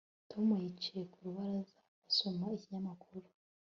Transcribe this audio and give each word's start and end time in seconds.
Tom 0.31 0.47
yicaye 0.63 1.03
ku 1.11 1.17
rubaraza 1.25 1.75
asoma 2.09 2.45
ikinyamakuru 2.57 3.27